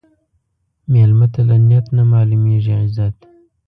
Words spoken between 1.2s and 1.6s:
ته له